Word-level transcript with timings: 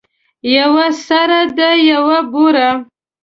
یوه 0.57 0.87
سره 1.05 1.39
ده 1.57 1.69
یوه 1.91 2.19
بوره. 2.31 2.69